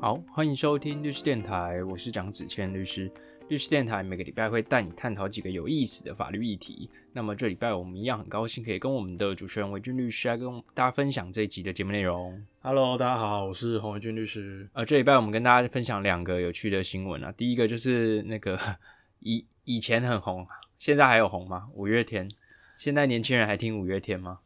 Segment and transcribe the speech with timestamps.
[0.00, 3.10] 好，欢迎收听律师电台，我是蒋子谦律师。
[3.48, 6.88] 律师电台每个礼拜会带你探讨几个有意思的法律议题。
[7.12, 12.42] 那么这礼拜我们一样很高兴可以跟我们的主持人韦俊律师来跟大家分享这一集的节目内容。
[12.60, 14.68] Hello，大家好，我是洪伟军律师。
[14.74, 17.32] 呃，这礼拜我们跟大家分享两个有趣的新闻啊。
[17.32, 18.58] 第一个就是那个
[19.20, 20.46] 以以前很红，
[20.78, 21.68] 现在还有红吗？
[21.74, 22.30] 五月天，
[22.78, 24.38] 现在年轻人还听五月天吗？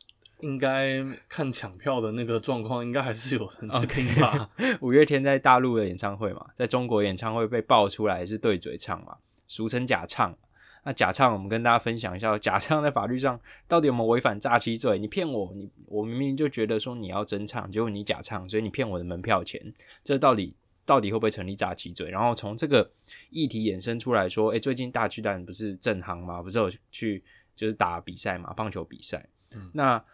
[0.42, 4.50] 应该看抢票的那个状况，应该还是有人在听吧
[4.82, 9.16] 五月天在大陆的演唱会嘛，在中国演唱会被爆出来是对嘴唱嘛，
[9.48, 10.36] 俗称假唱。
[10.84, 14.98] 那假唱，我们跟大家分享一下，假唱在法律上到底有没有违反诈欺罪？
[14.98, 19.62] 你骗我，你我明明就觉得说你要真唱，结果你假唱，所以你骗我的门票钱，
[20.02, 22.10] 这到底到底会不会成立诈欺罪？
[22.10, 22.90] 然后从这个
[23.30, 26.42] 议题衍生出来说，诶，最近大巨蛋不是正行吗？
[26.42, 27.22] 不是有去
[27.54, 29.24] 就是打比赛嘛，棒球比赛。
[29.54, 30.04] 嗯那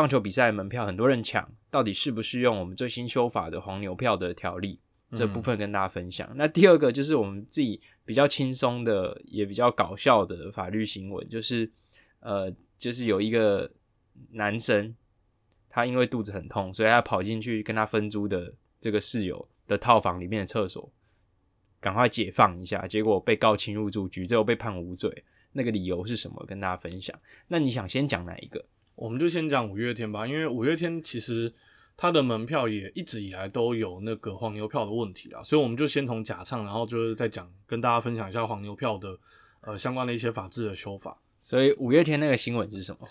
[0.00, 4.80] 棒球比赛门票很多人抢，到底适不适用我们最新修法的黄牛票的条例？
[5.10, 6.32] 这部分跟大家分享。
[6.36, 11.70] 那第二个就是我们自己比较轻松的，也比较搞笑的法律新闻，就是
[12.20, 13.70] 呃，就是有一个
[14.30, 14.96] 男生，
[15.68, 20.90] 他因为肚子很痛，所以他跑进去跟他分租的这个室友的套房里面的厕所，
[21.78, 25.24] 赶快解放一下，结果被告侵入住居，最后被判无罪。
[25.52, 26.42] 那个理由是什么？
[26.46, 27.14] 跟大家分享。
[27.48, 28.64] 那你想先讲哪一个？
[29.00, 31.50] 我们就先讲五月天吧，因为五月天其实
[31.96, 39.18] 它的门票也一直以来都有那个黄牛票的问题啦，所以我们就先从假唱，然后就是再讲跟大家分享一下黄牛票的
[39.62, 41.16] 呃相关的一些法制的修法。
[41.38, 43.08] 所以五月天那个新闻是什么？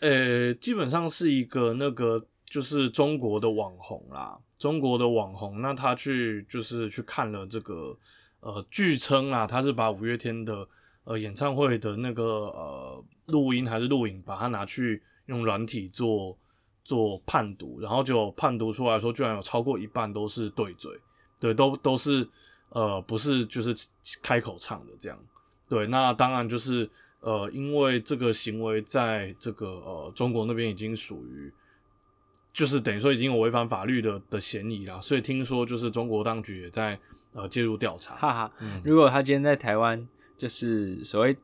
[0.00, 7.94] 呃，基本上是一个那个就是中国的网红啦，中国的网红，那他去就是去看了这个
[8.40, 10.66] 呃，据称啊，他是把五月天的
[11.04, 16.36] 呃演唱会的那个呃录音还是录影，把它拿去用软体做
[16.84, 20.92] 做判读，然后就判读出来说，居然有超过一半都是对嘴，
[21.40, 22.28] 对，都都是
[22.70, 23.74] 呃不是就是
[24.22, 25.18] 开口唱的这样，
[25.68, 26.90] 对，那当然就是。
[27.26, 31.50] 呃，因为这个行为在这个呃中国那边已经属于，
[32.52, 37.00] 就是等于说已经有违反法律的的嫌疑啦，所以听说就是中国当局也在
[37.32, 38.14] 呃介入调查。
[38.16, 41.34] 哈哈，嗯如果他今天在台湾，就是所谓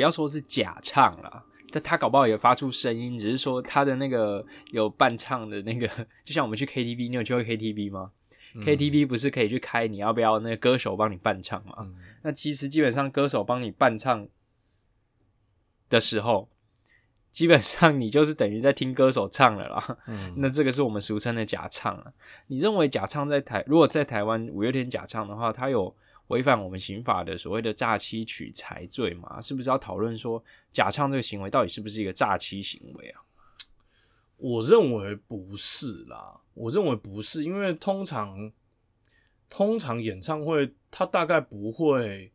[0.00, 5.86] 不要说是假唱了，但他搞不好也发出声音，只是说他的那个有伴唱的那个，
[6.24, 8.12] 就像我们去 KTV，你有去过 KTV 吗、
[8.54, 11.74] 嗯 k t v 不是可以去开你要不要那个歌手帮你伴唱吗？
[11.80, 14.26] 嗯那其实基本上歌手帮你伴唱
[15.90, 16.48] 的时候，
[17.30, 19.98] 基本上你就是等于在听歌手唱了啦。
[20.06, 22.12] 嗯，那这个是我们俗称的假唱啊。
[22.46, 25.94] 你认为假唱在台，如果在台湾五月天假唱的话，它有
[26.30, 29.40] 违反我们刑法的所谓的诈欺取财罪嘛？
[29.42, 30.42] 是不是要讨论说
[30.72, 33.20] 假唱这个行为到底是不是一个诈欺行为啊？
[34.36, 38.50] 我认为不是啦，我认为不是，因为通常
[39.48, 42.32] 通常演唱会他大概不会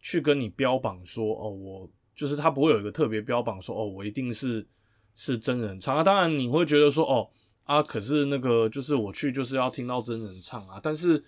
[0.00, 4.66] 去跟你标榜说哦，我就是他不会有一个特别标榜说哦，我一定是
[5.14, 6.02] 是真人唱啊。
[6.02, 7.30] 当然你会觉得说哦
[7.62, 11.24] 啊，可是那个就是我去就是要听到真人唱啊，但是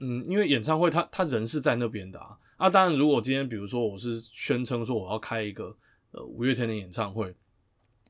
[0.00, 2.68] 嗯，因为演唱会他他人是在那边的啊啊。
[2.68, 5.76] 当然，如果今天比如说我是宣称说我要开一个
[6.10, 7.34] 呃五月天的演唱会，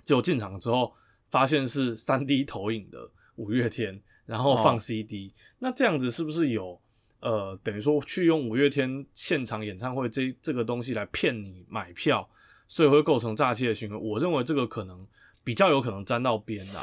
[0.05, 0.93] 结果进场之后。
[1.31, 6.77] 发现是三 D 投影的五月天，然后放 CD，、那这样子是不是有
[7.21, 12.29] 呃等于说去用五月天现场演唱会这这个东西来骗你买票，
[12.67, 13.97] 所以会构成诈欺的行为？
[13.97, 15.07] 我认为这个可能
[15.45, 16.83] 比较有可能沾到边啦。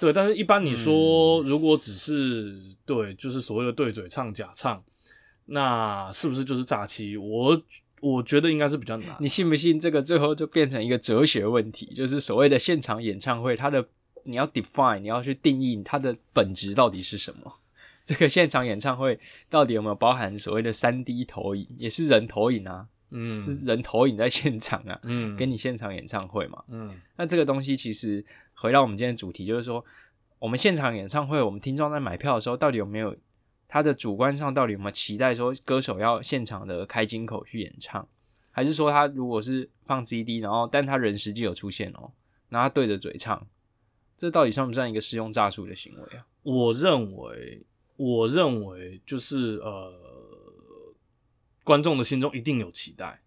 [0.00, 4.82] 对，但是一般你说如果只是对，就是所谓的对嘴唱假唱，
[5.46, 7.16] 那是不是就是诈欺？
[7.16, 7.62] 我
[8.00, 9.16] 我觉得应该是比较难。
[9.20, 11.86] 你信不信这个最后就变成一个哲学问题？
[11.94, 13.86] 就是所谓的现场演唱会，它的
[14.24, 17.52] 你要 define，你要去定义它的本质到底是什么？
[18.06, 19.18] 这个现场演唱会
[19.48, 21.66] 到底有没有包含所谓的三 D 投影？
[21.78, 26.62] 也是人投影啊，嗯，是人投影在现场啊，嗯，跟你现场演唱会嘛。
[26.68, 28.22] 嗯那这个东西其实
[28.54, 29.84] 回到我们今天的主题，就是说
[30.38, 33.16] 我们现场演唱会，我们听众在买票的时候，到底有没有
[33.68, 38.06] 他的主观上到底有没有期待说歌手要现场的开金口去演唱，
[38.50, 42.12] 还是说他如果是放 CD，然后但他人实际有出现哦，
[42.48, 43.46] 然后他对着嘴唱，
[44.16, 46.26] 这到底算不算一个使用诈术的行为啊？
[46.42, 47.64] 我认为，
[47.96, 49.92] 我认为就是呃，
[51.64, 53.22] 观众的心中一定有期待，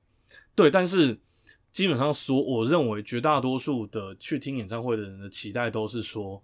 [0.55, 1.19] 对，但是
[1.77, 6.41] 基本上说，我认为绝大多数的去听演唱会的人的期待都是说，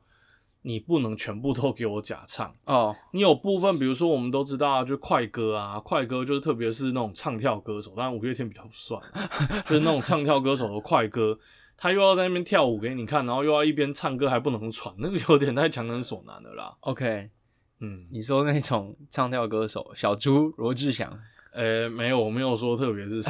[0.62, 9.01] 你不能全部都给我假唱，哦，你有部分，比如说我们都知道啊，就快歌啊，快歌就是特别是那种唱跳歌手，当然五月天比较不算，
[9.65, 11.35] 就是那种唱跳歌手的快歌，
[11.75, 16.77] 他又要在那边跳舞给你看，然后又要一边唱歌还不能喘，那个有点太强人所难了啦。
[16.81, 17.31] OK，
[17.80, 21.19] 嗯，你说那种唱跳歌手小猪罗志祥，
[21.53, 23.21] 呃、没有，我没有说特别是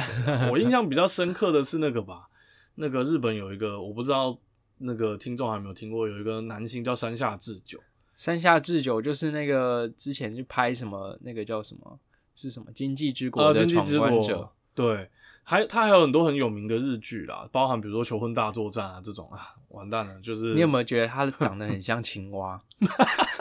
[0.50, 2.28] 我印象比较深刻的是那个吧，
[2.76, 4.36] 那个日本有一个，我不知道
[4.78, 7.78] 那个听众还有没有听过，有一个男星叫山下智久。
[8.16, 11.98] 山下智久就是那个之前去拍什么那个叫什么
[12.36, 15.10] 是什么《经济之国呃，》的闯关者国，对，
[15.42, 22.58] 还他还有很多很有名的日剧啦，包含比如说《求婚大作战》啊这种啊，完蛋了，就是你有没有觉得他长得很像青蛙？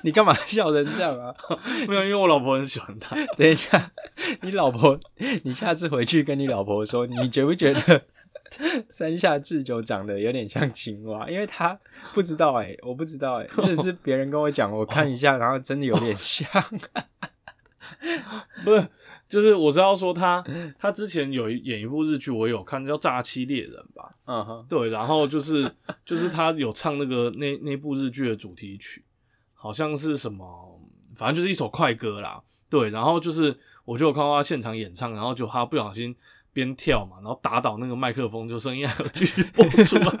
[0.04, 1.34] 你干嘛笑成这样啊？
[1.88, 2.02] 没有？
[2.04, 3.16] 因为我老婆很喜欢他。
[3.36, 3.90] 等一下，
[4.42, 4.98] 你老婆，
[5.44, 8.02] 你下次回去跟你老婆说，你觉不觉得
[8.90, 11.28] 山下智久长得有点像青蛙？
[11.30, 11.78] 因为他
[12.14, 16.48] 不知道哎、我不知道哎、这是别人跟我讲，我看一下，然后真的有点像。
[18.64, 18.88] 不是，
[19.28, 20.44] 就是我知道说他
[20.78, 24.14] 他之前有一演一部日剧，我有看叫《诈欺猎人》吧？
[24.26, 25.70] 嗯哼，对，然后就是
[26.04, 29.04] 就是他有唱那个那那部日剧的主题曲，
[29.62, 30.80] 好像是什么，
[31.14, 32.42] 反正就是一首快歌啦。
[32.70, 33.54] 对，然后就是
[33.84, 36.16] 我就有看到他现场演唱，然后就他不小心
[36.50, 40.18] 边跳嘛，然后打倒那个麦克风，就声音还有继续播出来。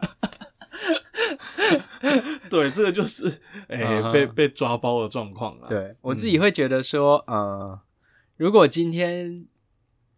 [2.50, 5.68] 对，这个就是哎、被被抓包的状况了。
[5.68, 7.80] 对我自己会觉得说，呃，
[8.36, 9.46] 如果今天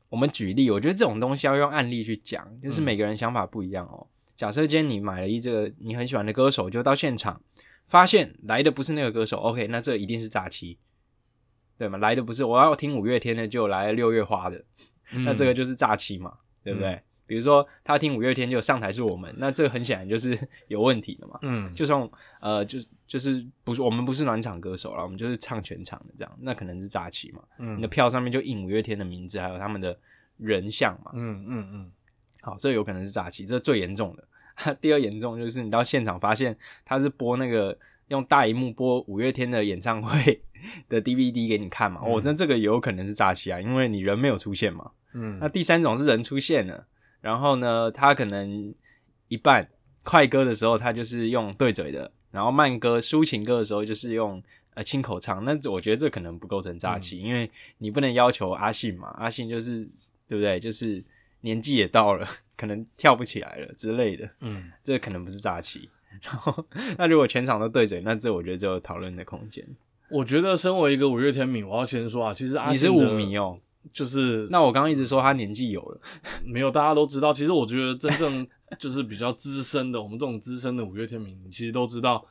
[0.08, 4.06] 我们举例，我觉得这种东西要用案例去讲，就是嗯每个人想法不一样哦。
[4.36, 7.40] 假设今天你买了一这个你很喜欢的歌手，就到现场
[7.88, 10.78] 发现来的不是那个歌手，OK，那这一定是诈欺，
[11.78, 11.98] 对吗？
[11.98, 14.64] 来的不是我要听五月天的，就来六月花的，
[15.12, 17.00] 嗯那这个就是诈欺嘛，对不对？
[17.24, 20.38] 比如说他听五月天就上台是我们，那这个很显然就是
[20.68, 21.38] 有问题的嘛。
[21.42, 27.42] 嗯，就算呃，就就是不是我们不是暖场歌手了，我们就是唱全场的这样，那可能是诈欺嘛。
[27.58, 29.98] 嗯你的票上面就印五月天的名字，还有他们的
[30.36, 31.12] 人像嘛。
[31.14, 31.92] 嗯嗯嗯
[32.42, 34.24] 好，这有可能是诈欺，这是最严重的。
[34.80, 37.76] 第二严重就是你到现场发现他是播那个
[38.08, 40.40] 用大荧幕播五月天的演唱会
[40.88, 44.90] 的 DVD 给你看嘛，哦，那这个也有可能是诈欺啊，因为你人没有出现嘛。
[45.14, 46.86] 嗯，那第三种是人出现了，
[47.20, 48.74] 然后呢，他可能
[49.28, 49.68] 一半
[50.02, 54.42] 快歌的时候，他就是用对嘴的，然后慢歌、抒情歌的时候就是用
[54.74, 55.44] 呃亲口唱。
[55.44, 59.84] 那我觉得这可能不构成诈欺，因为你不能要求阿信嘛，阿信就是
[60.28, 60.58] 对不对？
[60.58, 61.04] 就是
[61.42, 65.88] 年纪也到了， 可能跳不起来了之类的，嗯这可能不是诈欺。
[66.22, 66.66] 然后，
[66.98, 69.66] 那如果全场都对嘴，那这我觉得就有讨论的空间。
[70.10, 73.58] 我觉得身为一个五月天迷，我要先说啊，其实阿你是五迷哦，
[73.94, 76.00] 就是那我刚刚一直说他年纪有了，
[76.44, 78.46] 没有大家都知道，其实我觉得真正
[78.78, 82.24] 就是比较资深的，我们这种资深的五月天迷，其实都知道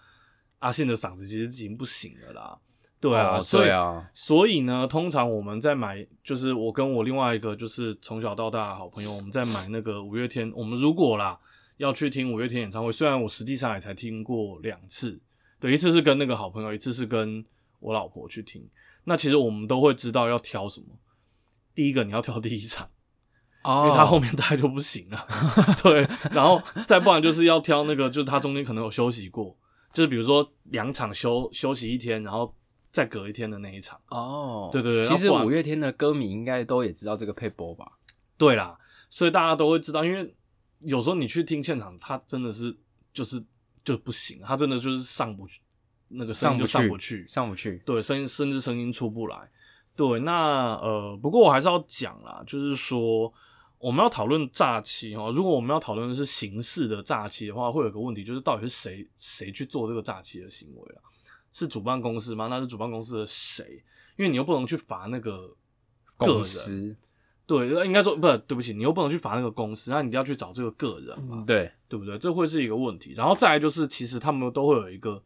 [0.60, 2.58] 阿信的嗓子其实已经不行了啦。
[3.02, 11.38] 对啊，哦所以对啊，所以呢，通常我们在买，就是我跟我另外一个就是从小到大的好朋友，我们在买那个五月天，我们如果啦
[11.78, 15.20] 要去听五月天演唱会，虽然我实际上也才听过两次，
[15.60, 17.44] 对，一次是跟那个好朋友，一次是跟
[17.80, 18.64] 我老婆去听。
[19.06, 20.88] 那其实我们都会知道要挑什么。
[21.74, 22.88] 第一个你要挑第一场，
[23.64, 25.28] 哦因为他后面大概就不行了。
[25.82, 29.58] 对，然后再不然就是要挑那个，就是他中间可能有休息过，
[29.92, 32.54] 就是比如说两场休休息一天，然后
[32.92, 34.00] 再隔一天的那一场。
[34.10, 37.94] 哦，对对对其实五月天的歌迷应该都也知道这个配播吧？
[38.38, 38.78] 对啦，
[39.10, 40.36] 所以大家都会知道，因为
[40.80, 42.76] 有时候你去听现场，他真的是
[43.14, 43.44] 就是
[43.84, 45.62] 就不行，他真的就是上不去，
[46.10, 47.82] 那个声音就上不去，上不去。
[47.86, 49.50] 对，声音甚至声音出不来。
[49.96, 53.32] 对，那呃，不过我还是要讲啦，就是说
[53.78, 61.04] 我们要讨论诈欺哦，如果我们要讨论的是刑事的诈欺的话，会有个问题，就是到底是谁谁去做这个诈欺的行为啊？
[61.52, 62.48] 是主办公司吗？
[62.48, 63.84] 那是主办公司的谁？
[64.18, 65.56] 因为你又不能去罚那个
[66.18, 66.96] 个公人，司，
[67.48, 72.18] 对，应该说不，对不起，你又不能去罚那个公司，那你一定要去找这个个人嘛，对，对不对？
[72.18, 73.14] 这会是一个问题。
[73.16, 75.24] 然后再来就是，其实他们都会有一个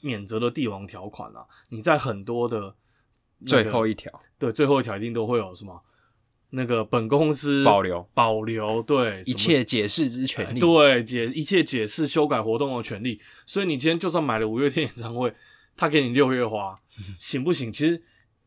[0.00, 2.74] 免责的帝王条款啊，你在很多的、
[3.38, 5.82] 那个最后一条对最后一条一定都会有什么
[6.50, 10.58] 那个本公司保留保留对一切解释之权利。
[10.58, 13.20] 对解一切解释修改活动的权利。
[13.44, 15.32] 所以你今天就算买了五月天演唱会，
[15.80, 16.78] 他给你六月花，
[17.18, 17.72] 行不行？
[17.72, 18.02] 其实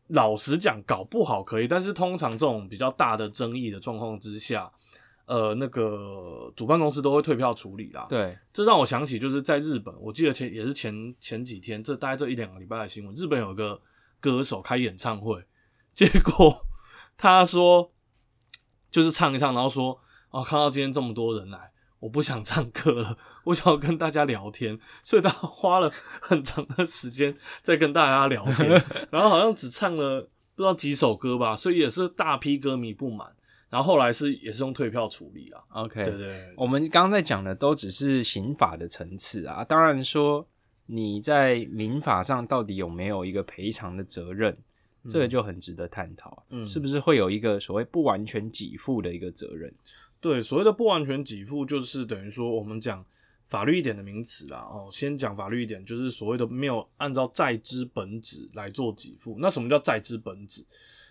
[0.06, 4.70] 老实讲，搞不好可以，但是通常这种比较大的争议的状况之下，
[5.26, 8.06] 呃，那个主办公司都会退票处理啦。
[8.08, 13.80] 对，这让我想起，就是在日本，我记得前也是前前几天，这大概这一两个礼拜的新闻，日本有个
[14.20, 15.44] 歌手开演唱会，
[15.92, 16.64] 结果
[17.18, 17.90] 他说
[18.92, 19.98] 就是唱一唱，然后说
[20.30, 21.72] 哦，看到今天这么多人来，
[22.04, 28.68] 我不想唱歌了，我想要跟大家聊天，所以他花了很长的时间在跟大家聊天，
[29.10, 30.20] 然后好像只唱了
[30.54, 33.26] 不知道几首歌吧，所以也是大批歌迷不满。
[33.70, 35.60] 然后后来是也是用退票处理啊。
[35.82, 40.46] OK，对对对，我们刚刚在讲的都只是刑法的层次啊，当然说
[40.84, 44.54] 你在民法上到底有没有一个赔偿的责任，
[45.08, 49.74] 这个就很值得探讨，嗯是不是会有一个所谓不完全给付的一个责任？
[50.24, 53.04] 对，所谓的不完全给付，就是等于说我们讲
[53.46, 54.56] 法律一点的名词啦。
[54.60, 59.36] 哦，先讲法律一点，就是所谓的没有按照债之本质来做给付。
[59.38, 60.64] 那什么叫债之本质？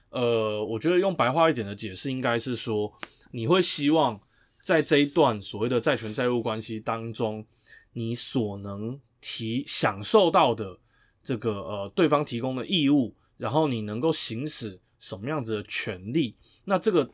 [0.10, 2.91] 呃，我觉得用白话一点的解释，应该是说，
[3.29, 4.20] 你会希望
[4.60, 7.46] 在这一段所谓的债权债务关系当中，
[7.91, 10.75] 你所能提享受到的
[11.22, 17.08] 这个呃对方提供的义务，然后你能够行使什么样子的权利，那这个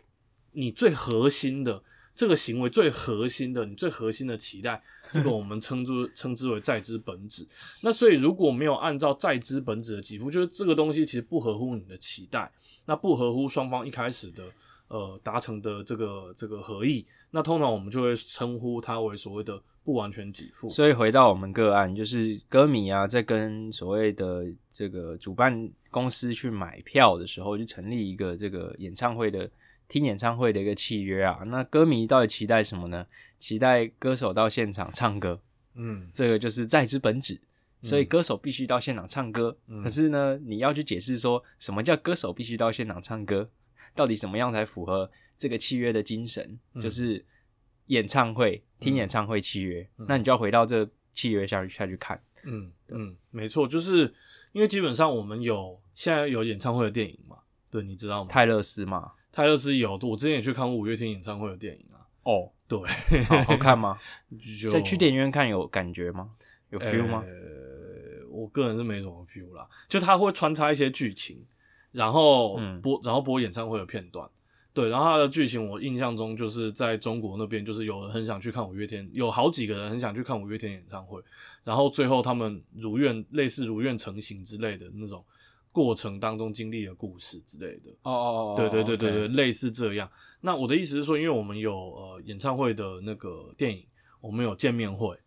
[0.51, 1.81] 你最核心的
[2.15, 7.47] 这个行为最核心的你最核心的期待， 这个我们称之称之为债之本质。
[7.83, 12.51] 那所以如果没有按照债之本质的给付，就是这个东西其实不合乎你的期待，
[12.85, 14.43] 那不合乎双方一开始的
[14.87, 20.69] 呃达成的这个这个合意，那通常我们就会称呼它为所谓的不完全给付。
[20.69, 29.49] 所以回到我们个案，就是歌迷啊，在跟所谓的这个主办公司去买票的时候，就成立一个这个演唱会的
[29.89, 31.41] 听演唱会的一个契约啊。
[31.47, 33.05] 那歌迷到底期待什么呢？
[33.37, 35.41] 期待歌手到现场唱歌，
[35.75, 37.41] 嗯这个就是在之本质。
[37.81, 43.49] 所以歌手必须到现场唱歌，嗯可是呢，你要去解释说什么叫歌手必须到现场唱歌，
[43.95, 46.59] 到底什么样才符合这个契约的精神？
[46.73, 47.23] 嗯就是
[47.85, 52.21] 演唱会听演唱会契约，嗯那你就要回到这契约下去下去看。
[52.43, 54.13] 嗯嗯，没错，就是
[54.51, 57.37] 因为基本上我们有现在有演唱会的电影嘛，
[57.71, 58.29] 对，你知道吗？
[58.29, 62.03] 泰勒斯嘛，泰勒斯有，我之前也去看过五月天演唱会的电影啊。
[62.23, 62.77] 哦，对，
[63.23, 63.97] 好好看吗？
[64.61, 66.31] 就在去电影院看有感觉吗？
[66.71, 67.23] 有 feel 吗？
[67.25, 71.41] 呃，我个人是没什么 feel 啦，就他会穿插一些剧情，
[71.93, 74.29] 然后嗯播，然后播演唱会的片段。
[74.73, 81.21] 对，然后他的剧情我印象中就是在中国那边，就是有人很想去看五月天，有好几个人很想去看五月天演唱会，
[81.63, 85.23] 然后最后他们如愿，类似如愿成行之类的那种
[85.79, 87.89] 过程当中经历的故事之类的。
[88.01, 90.11] 哦哦哦，对对对对对类似这样。
[90.41, 93.85] 那我的意思是说，因为我们有呃演唱会的那个电影，
[94.19, 95.17] 我们有见面会，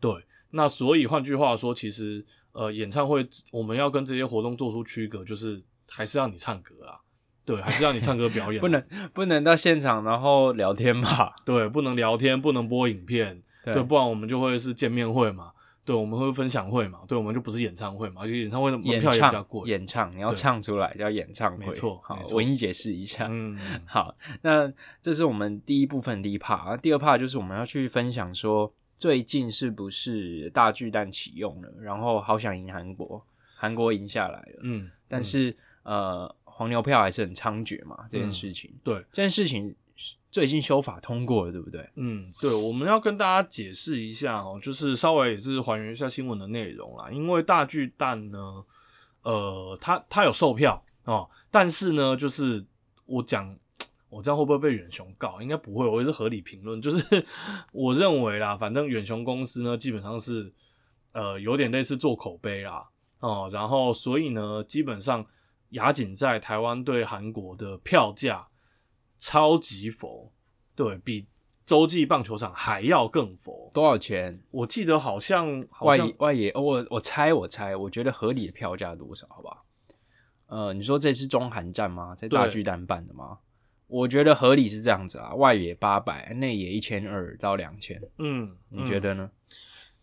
[0.00, 0.10] 对，
[0.52, 6.96] 那所以换句话说，其实呃演唱会我们要跟这些活动做出区隔，就是还是要你唱歌啊，
[7.44, 11.34] 对，还是让你唱歌表演， 不能不能到现场然后聊天吧？
[11.44, 15.52] 对，不能聊天，不能播影片，对，不然我们就会是见面会嘛。
[15.88, 19.70] 对，我们会分享会嘛，对，我们就不是演唱会嘛，而且演唱会的门演票也比较唱贵。
[19.70, 23.26] 演唱，你要唱出来叫演唱会，没错好文艺解释一下。
[23.30, 24.70] 嗯， 好，那
[25.02, 33.24] 这是我们第一部分第一 part，啊第二 part 就是我们要去分享说，最近是不是大巨蛋启用了，然后好想赢韩国，
[33.56, 39.74] 韩国赢下来了，嗯，但是、呃，黄牛票还是很猖獗嘛，这件事情，对，这件事情
[40.30, 41.88] 最近修法通过了，对不对？
[41.96, 47.10] 嗯，对，我们要跟大家解释一下哦，就是稍微也是还原一下新闻的内容啦。
[47.10, 48.64] 因为大巨蛋呢，
[49.22, 52.64] 呃，它它有售票哦，但是呢，就是
[53.06, 53.56] 我讲，
[54.10, 55.40] 我这样会不会被远雄告？
[55.40, 56.80] 应该不会，我也是合理评论。
[56.80, 57.26] 就是
[57.72, 60.52] 我认为啦，反正远雄公司呢，基本上是
[61.14, 62.86] 呃有点类似做口碑啦
[63.20, 65.26] 哦，然后所以呢，基本上
[65.70, 68.46] 亚锦在台湾对韩国的票价
[69.18, 70.32] 超级佛，
[70.74, 71.26] 对比
[71.66, 73.70] 洲际棒球场还要更佛。
[73.74, 74.40] 多少钱？
[74.50, 79.26] 我记得好像好外像野外野，哦我我猜我猜，我觉得合理的票价多少？
[79.28, 79.64] 好吧？
[80.46, 82.14] 呃，你说这是中韩战吗？
[82.16, 83.38] 在大对巨蛋办的吗？
[83.86, 89.30] 我觉得合理是这样子啊，外野八百，内野一千二到两千，嗯，你觉得呢？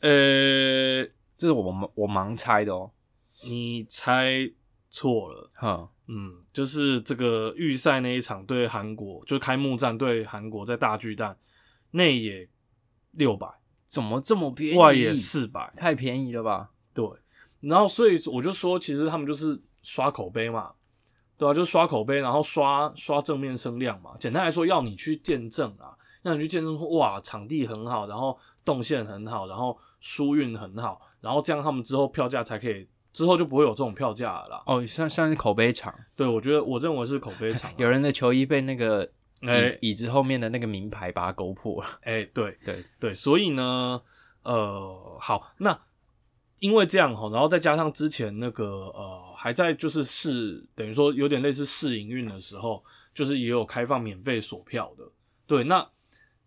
[0.01, 1.03] 嗯？
[1.03, 2.91] 呃，这是我盲我盲猜的哦。
[3.43, 4.51] 你猜
[4.89, 5.51] 错了。
[5.53, 11.37] 哼，嗯，就是这个预赛那一场对韩国，就开幕战对韩国在大巨蛋，
[11.91, 12.47] 内野
[13.11, 13.47] 六百，
[13.85, 14.77] 怎么这么便宜？
[14.77, 16.71] 外野四百，太便宜了吧？
[16.93, 17.05] 对。
[17.61, 20.71] 然后所以我就说，其实他们就是刷口碑嘛，
[21.37, 24.15] 对啊，就是刷口碑，然后刷刷正面声量嘛。
[24.19, 34.63] 简单来说，要你去见证啊，让你去见证说，哇，场地很好，然后动线很好，然后疏运很好，然后这样他们之后票价才可以，之后就不会有这种票价了啦。
[34.65, 37.73] 哦，算算是口碑场，对，我觉得我认为是口碑场 啊。
[37.77, 39.05] 有人的球衣被那个
[39.39, 41.87] 椅、哎椅子后面的那个名牌把它勾破了。
[42.01, 44.01] 哎、对 对，对，所以呢，
[44.43, 45.79] 呃，好，那
[46.59, 55.09] 因为这样哈，然后再加上之前那个呃，还在就是试，等于说有点类似试营运的时候，就是也有开放免费锁票的。
[55.47, 55.87] 对，那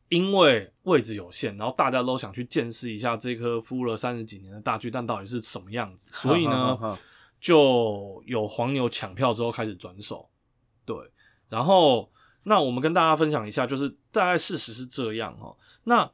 [0.08, 6.98] 因为位置有限，然后大家都想去见识一下这颗孵了三十几年的大巨蛋到底是什么样子，所以呢，
[7.38, 10.28] 就有黄牛抢票之后开始转手，
[10.86, 10.96] 对，
[11.50, 12.10] 然后
[12.44, 15.54] 那我们跟大家分享一下，就是大概事实是这样哦。
[15.84, 16.10] 那，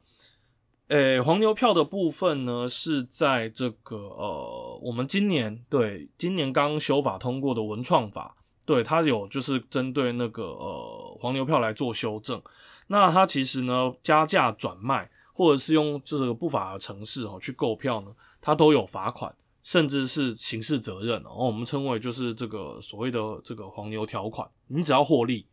[0.89, 8.35] 诶，黄牛票的部分呢，是在这个呃，我们今年对今年刚修法通过的文创法，
[8.65, 12.41] 对它有就是针对那个呃黄牛票来做修正。
[12.87, 18.07] 那它其实呢，加价转卖或者是用这个不法的城市哦去购票呢，
[18.41, 21.33] 它都有罚款，甚至是刑事责任哦。
[21.47, 25.47] 我们称为就是这个所谓的这个黄牛条款，你只要获利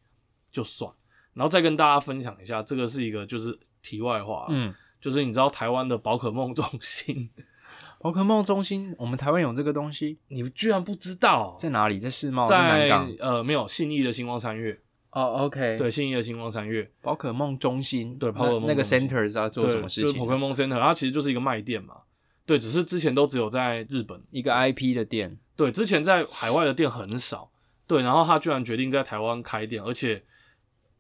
[0.50, 0.92] 就算。
[1.34, 7.30] 然后再跟大家分享一下，这个是一个就是题外话，嗯，就是你知道台湾的宝可梦中心，
[7.98, 11.56] 宝可梦中心，我们台湾有这个东西，你居然不知道？
[11.58, 11.98] 在哪里？
[11.98, 12.44] 在世贸？
[12.44, 13.10] 在南港？
[13.18, 14.78] 呃，没有信义的星光三月，
[15.12, 21.98] 哦，OK，对，新一的星光三月，宝可梦中心，对宝可梦那那个 center 是要做什么事就是？Pokemon Center，它其实就是一个卖店嘛。
[22.44, 27.50] 对，只是之前都只有在日本，一个 IP 的店，对，之前在海外的店很少，
[27.86, 30.22] 对，然后他居然决定在台湾开店，而且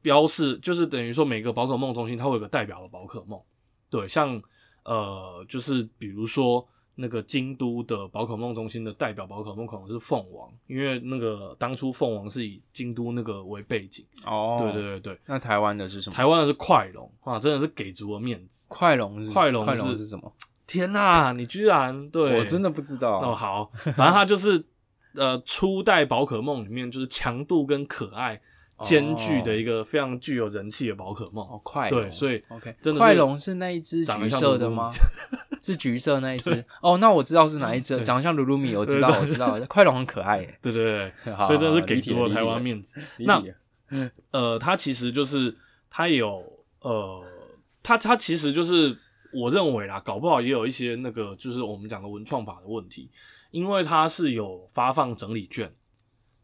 [0.00, 3.40] 标示就是等于说每个宝可梦中心它会有个代表的宝可梦，
[3.90, 4.40] 对，像
[4.84, 16.14] 呃，就是比如说那个京都的宝可梦中心的代表宝可梦可能是凤凰，因为那个当初凤凰是以京都那个为背景，哦，对对对对，那台湾的是什么？
[16.14, 20.32] 台湾的是快龙啊，真的是给足了面子，快龙是快龙快龙是是什么？
[20.66, 23.20] 天呐、你居然对我真的不知道。
[23.20, 24.64] 哦， 好，反正它就是
[25.14, 28.40] 呃初代宝可梦里面就是强度跟可爱
[28.80, 31.46] 兼具的一个非常具有人气的宝可梦。
[31.46, 34.90] 哦，快对，龙所以 OK，真的是快龙是那一只橘色的吗？
[35.62, 36.64] 是橘色那一只？
[36.80, 39.58] 哦，那我知道是哪一只，长得像鲁鲁米，我知道，我知道。
[39.68, 43.00] 快龙很可爱耶，对对对，所以真的是给足了台湾面子。
[43.20, 43.42] 那
[44.30, 45.56] 呃，它其实就是
[45.88, 46.42] 它有
[46.80, 47.24] 呃，
[47.82, 48.96] 它它其实就是
[49.32, 53.10] 我认为啦，搞不好也有一些那个就是我们讲的文创法的问题，
[53.50, 55.72] 因为它是有发放整理券。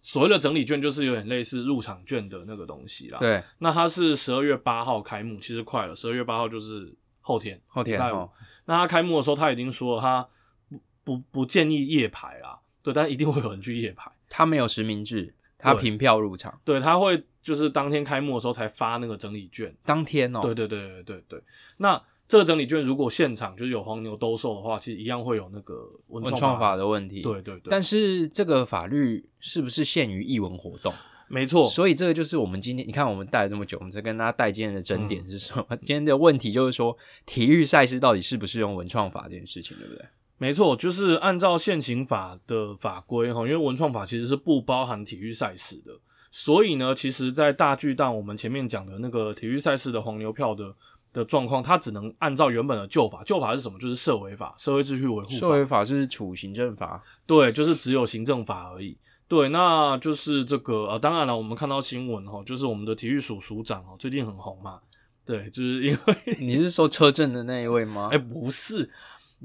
[0.00, 3.18] 所谓的整理券就是有点类似入场券的那个东西啦。
[3.18, 6.94] 对，那它是十二月八号开幕，其实快了，十二月八号就是
[7.28, 7.60] 后天。
[7.66, 8.30] 后天哦，
[8.64, 10.26] 那他开幕的时候，他已经说了他
[10.70, 14.10] 不不不建议夜排啦，对，但一定会有人去夜排。
[14.30, 19.74] 他没有实名制，他对凭票入场，对，他会就是当天开幕的时候才发那个整理券。
[19.84, 21.42] 当天哦，对对对对对对。
[21.76, 26.78] 那这个整理券如果现场就是有黄牛兜售的话，其实一样会有那个文文创法的。
[26.78, 27.20] 的问题。
[27.20, 30.94] 对对对，但是这个法律是不是限于艺文活动？
[31.28, 35.64] 没错，所以这个就是我们今天你看我们带了这么久，我们在跟大家带今天的争嗯点是什么？
[35.84, 40.04] 今天的问题就是说，体育赛事到底适不适用文创法这件事情，对不对？
[40.38, 45.92] 没错，就是按照现行法的法规哈，因为文创法其实是不包含体育赛事的，
[46.30, 50.74] 所以呢，其实，在大巨蛋我们前面讲的那个体育赛事的黄牛票的
[51.12, 53.78] 的状况，它只能按照原本的旧法，旧法是什么？
[53.78, 58.96] 就是社会法、社会秩序维护法，社会法是处行政法，对，就是只有行政法而已。
[59.28, 64.80] 对，那就是这个呃，当然了，我们看到新闻哈，就是我们的体育署署长哦，最近很红嘛，
[65.26, 68.08] 对，就是因为你是说车震的那一位吗？
[68.12, 68.88] 哎、不是，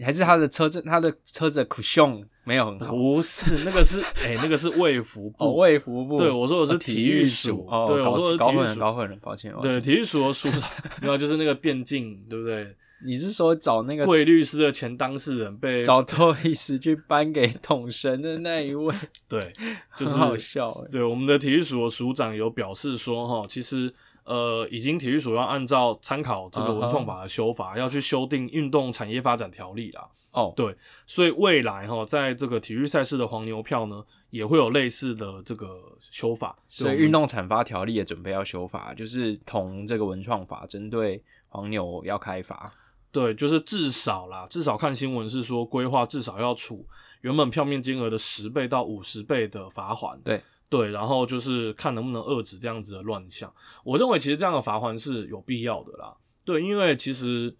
[0.01, 2.93] 还是他的车震，他的车子的 cushion 没有很好？
[2.95, 9.81] 不是，那个是哎、那个是卫福 部，哦，卫福部，对我说的是哦体育署署，哦，对我说的是体育搞混了，署搞混了，抱歉，抱对，歉。
[9.81, 10.69] 体育署的署长，
[11.01, 12.73] 没有，就是那个电竞，对不对？
[13.05, 18.93] 你是说找那个贵律师的前当事人被找托伊斯去颁给统神的那一位？
[19.27, 19.53] 对，
[19.95, 20.87] 就是很好笑哎。
[20.91, 23.93] 对我们的体育署的署长有表示说，哈，其实
[24.25, 30.07] 呃，已经体育署要按照参考这个文创法的修法，要去修订运动产业发展条例啦。
[30.31, 36.57] 哦，对，所以未来哈，在这个体育赛事的黄牛票呢，也会有类似的这个修法。
[36.67, 42.73] 所以运动产发条例也准备要修法，就是同这个文创法针对黄牛要开罚。
[43.13, 46.85] 对，就是至少啦，至少看新闻是说规划至少要处
[47.21, 50.19] 原本票面金额的十倍到五十倍的罚款。
[50.21, 53.53] 对对，然后就是看能不能遏制这样子的乱象。
[53.83, 56.17] 我认为其实这样的罚款是有必要的啦。
[56.43, 57.55] 对，因为其实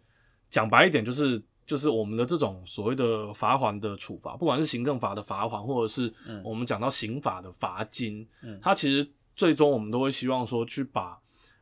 [0.50, 11.16] 讲白一点，就是就是我们的这种所谓的罚款的处罚，不管是行政法的罚款，或者是嗯我们讲到刑法的罚金，嗯它其实最终我们都会希望说去把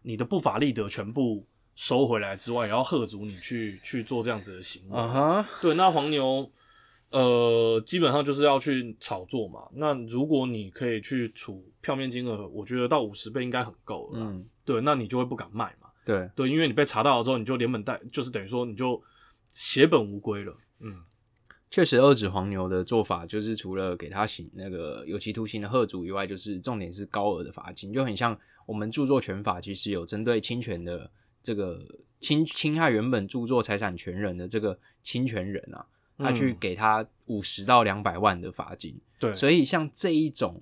[0.04, 1.45] 你的不法利得全部
[1.82, 4.96] 收回来之外，也要喝阻你去去做这样子的行为。
[4.96, 6.48] 嗯哼，对，那黄牛，
[7.10, 9.62] 呃，基本上就是要去炒作嘛。
[9.74, 14.20] 那如果你可以去处票面金额，我觉得到五十倍应该很够了。
[14.20, 15.88] 嗯，对，那你就会不敢卖嘛。
[16.06, 19.02] 对，对，因为你被查到了之后，你就连本带，就是等于说你就
[19.50, 20.56] 血本无归了。
[20.82, 21.02] 嗯，
[21.72, 31.10] 确实遏制黄牛的做法，就是除了给他刑那个有期徒刑的贺阻以外，就是重点是高额的罚金，就很像我们著作权法其实有针对侵权的
[31.41, 31.84] 这个
[32.19, 35.86] 侵侵害原本著作财产权人的这个侵权人啊，
[36.17, 38.95] 他去嗯给他五十到两百万的罚金。
[39.19, 40.62] 对，所以像这一种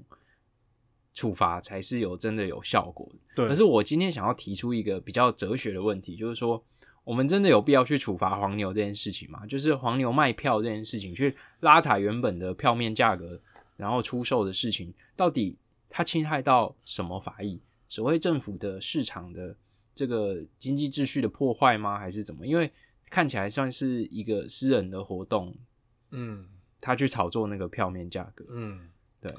[1.14, 3.20] 处罚才是有真的有效果的。
[3.36, 6.64] 对，可是我今天想要提出一个比较哲学的问题，就是说，
[7.04, 9.46] 我们真的有必要去处罚黄牛这件事情吗？
[9.46, 13.40] 就是黄牛卖票这件事情，去拉抬原本的票面价格，
[13.76, 15.58] 然后出售的事情，到底
[15.90, 17.60] 它侵害到什么法益？
[17.90, 19.56] 所谓政府的市场的
[20.00, 22.00] 这个经济秩序的破坏吗？
[22.00, 22.48] 还是怎么？
[22.48, 22.72] 因为
[23.10, 25.54] 看起来算是一个私人的活动，
[26.12, 26.48] 嗯
[26.80, 28.88] 他去炒作那个票面价格，嗯，
[29.20, 29.30] 对。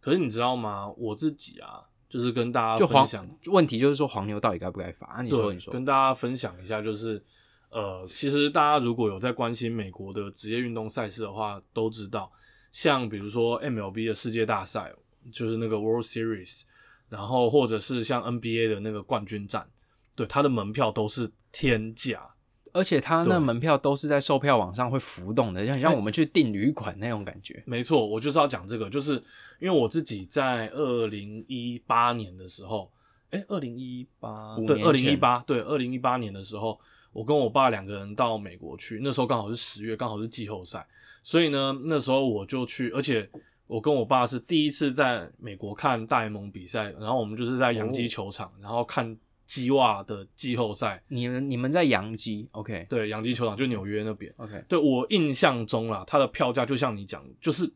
[0.00, 0.86] 可是你知道吗？
[0.98, 5.06] 我自己啊，就是跟大家分享，问题就是说黄牛到底该不该罚？
[5.06, 7.24] 啊、你说你说，跟大家分享一下，就是
[7.70, 12.30] 呃，其实大家如果有在关心美国的职业运动赛事的话，都知道，
[12.70, 14.92] 像比如说 MLB 的世界大赛，
[15.32, 16.64] 就是那个 World Series，
[17.08, 19.66] 然后或者是像 NBA 的那个冠军战，
[20.14, 22.28] 对，它的门票都是天价。
[22.74, 27.62] 而且他那对门票都是在售票网上会浮动的，像像我们去订旅馆那种感觉。
[27.66, 29.22] 没错，我就是要讲这个，就是
[29.60, 32.90] 因为我自己在二零一八年的时候，
[33.28, 36.80] 哎，二零一八对，二零一八对，二零一八年的时候，
[37.12, 40.86] 我跟我爸两个人到美国去，那时候刚好是十月，刚好是季后赛，
[41.22, 43.28] 所以呢，那时候我就去，而且
[43.66, 49.14] 我跟我爸是第一次在美国看大联盟比赛，然后我们就是在洋基球场，然后看
[49.46, 54.32] 基袜的季后赛，你们你们在洋基，OK 对，洋基球场就纽约那边。
[54.38, 57.70] OK，对我印象中啦，它的票价就像你讲，就是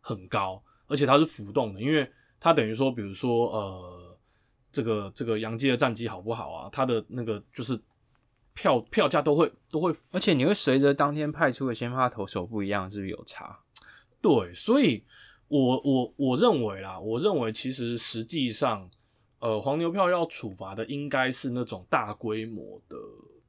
[0.00, 4.18] 很高，而且它是浮动的，因为它等于说，比如说呃，
[4.70, 7.80] 这个这个洋基的战绩好不好啊，它的那个就是
[8.54, 13.58] 票票价都会都会浮，而且你会随着当天派出的先发投手不一样，是不是有差？
[14.20, 15.02] 对，所以
[15.48, 18.90] 我我我认为啦，我认为其实实际上，
[19.40, 22.96] 呃，黄牛票要处罚的应该是那种大规模的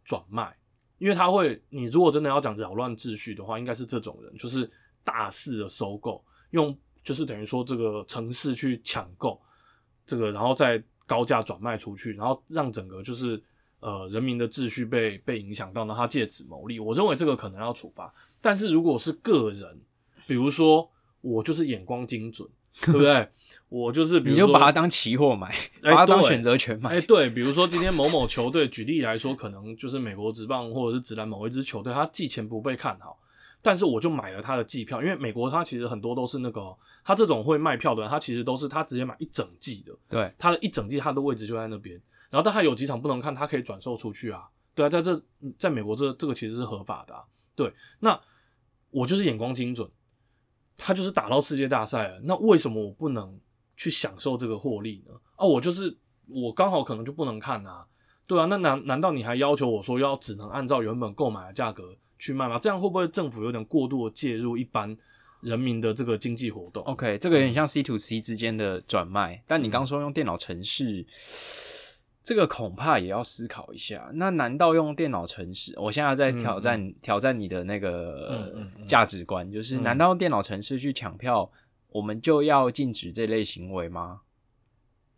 [0.06, 0.56] 转卖，
[0.99, 4.69] 因为他会，你如果真的要讲扰乱秩序的话，应该是这种人，就是
[5.04, 9.41] 大肆的收购，用就是等于说这个城市去抢购
[10.06, 13.41] 这个，然后再高价转卖出去，然后让整个就是
[13.80, 16.80] 呃人民的秩序被被影响到，那他借此牟利。
[16.80, 19.82] 我认为这个可能要处罚，但是如果是个人，
[20.28, 20.88] 比如说
[21.21, 22.47] 我就是眼光精准，
[22.86, 23.27] 对不对？
[23.69, 25.49] 我就是比如说你就把它当期货买，
[25.84, 26.89] 哎把它当选择权买。
[26.89, 33.19] 哎，对，比如说今天某某球队，举例来说，可能就是美国职棒或者是职篮某一支球队，他季前不被看好，
[33.62, 41.93] 但是我就买了他的季票，因为美国他其实很多都是那个，他这种会卖票的人，他其实都是他直接买一整季的，对，他的一整季他的位置就在那边，
[42.32, 45.21] 然后但他有几场不能看，他可以转售出去啊，对啊，在这
[45.60, 47.21] 在美国这这个其实是合法的、啊，
[47.55, 48.19] 对，那
[48.89, 49.88] 我就是眼光精准，
[50.80, 53.39] 他就是打到世界大赛了，那为什么我不能
[53.78, 55.13] 去享受这个获利呢？
[55.36, 55.96] 啊，我就是
[56.28, 57.86] 我刚好可能就不能看啊，
[58.26, 62.58] 对啊，那难难道你还要求我说要只能按照原本购买的价格去卖吗？
[62.58, 64.98] 这样会不会政府有点过度的介入一般
[65.42, 71.06] 人民的这个经济活动？OK，这个有点像 C to C 之间的转卖，但你刚说用电脑程式，
[72.30, 74.08] 这个恐怕也要思考一下。
[74.13, 75.74] 那难道用电脑城市？
[75.80, 81.52] 我现在在挑战、挑战你的那个价值观，就是嗯难道用电脑城市去抢票，
[81.88, 84.22] 我们就要禁止这类行为吗？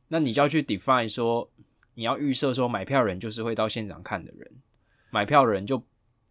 [0.07, 1.51] 那你就要去 define 说，
[1.95, 4.49] 你要预设说买票人就是会到现场看的人，
[5.09, 5.83] 买票人就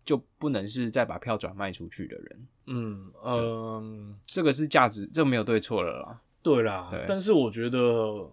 [0.02, 2.46] 就不能是再把票转卖出去的人。
[2.68, 4.18] 嗯嗯。
[4.24, 6.22] 这个是价值，这没有对错了啦。
[6.40, 8.32] 对啦，对但是我觉得，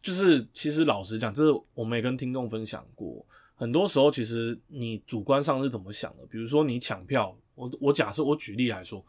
[0.00, 6.24] 就是其实老实讲，这是我们也跟听众分享过，很多时候其实你主观上是怎么想的？
[6.30, 9.04] 比如说你抢票，我我假设我举例来说，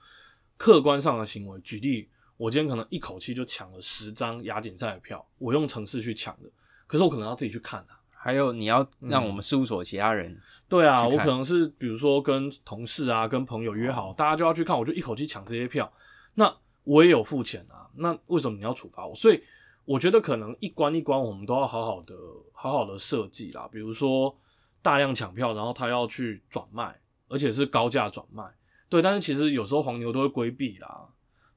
[0.58, 6.50] 客观上的行为，举例，我今天可能一口气就抢了十张亚锦赛的票，我用城市去抢的，
[6.88, 8.00] 可是我可能要自己去看啊。
[8.22, 15.90] 还有你要让我们事务所其他人，对啊，我可能是比如说跟同事啊、跟朋友约好，大家就要去看，我就一口气抢这些票，
[16.34, 19.16] 那我也有付钱啊，那为什么你要处罚我？
[19.16, 19.42] 所以
[19.90, 22.14] 我觉得可能一关一关我们都要好好的、
[22.54, 24.38] 好好的设计啦，比如说
[24.84, 26.96] 大量抢票，然后他要去转卖，
[27.28, 28.44] 而且是高价转卖，
[28.88, 31.08] 对，但是其实有时候黄牛都会规避啦，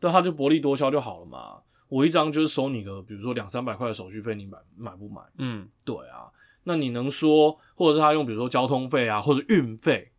[0.01, 1.61] 对，他就薄利多销就好了嘛。
[1.91, 5.21] 我一张就是收你个，比如说两三百块的手续费，你买买不买？
[5.37, 6.33] 嗯，对啊，
[6.65, 10.11] 那你能说，或者是他用比如说交通费啊，或者运费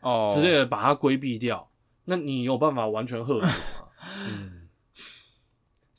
[0.00, 1.70] 哦之类的把它规避掉，
[2.06, 3.88] 那你有办法完全遏制吗？
[4.26, 4.59] 嗯，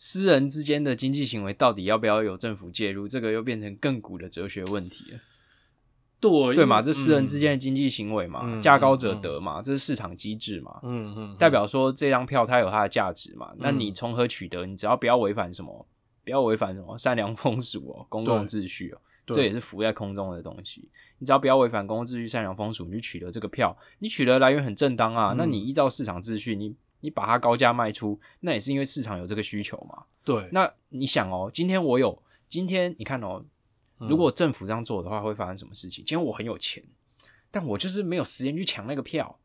[0.03, 5.19] 私人之间的经济行为到底要不要有政府介入，这个又变成更古的哲学问题了，
[6.19, 6.81] 对对嘛？
[6.81, 14.65] 这私人之间的经济行为嘛，嗯价高者得嘛，这是市场机制嘛，嗯，嗯嗯，代表说这张票它有它的价值嘛，那嗯你从何取得？
[14.65, 15.85] 你只要不要违反什么，
[16.25, 20.89] 不要违反什么善良风俗哦，公共秩序哦，这也是浮在空中的东西。
[21.19, 25.33] 你只要不要违反公共秩序、善良风俗，你去取得这个票，你取得来源很正当啊。
[25.33, 30.03] 嗯那你依照市场秩序，你你把它高价卖出，那也是因为市场有这个需求嘛。
[30.23, 33.43] 对，那你想哦，今天我有，今天你看哦，
[33.99, 36.05] 嗯如果政府这样做的话，会发生什么事情？
[36.05, 36.83] 今天我很有钱，
[37.51, 39.37] 但我就是没有时间去抢那个票。